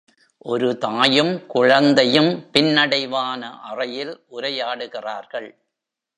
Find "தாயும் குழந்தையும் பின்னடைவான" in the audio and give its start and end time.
0.77-3.41